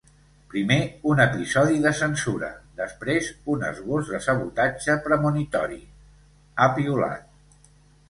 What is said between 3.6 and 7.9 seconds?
esbós de sabotatge premonitori”, ha piulat.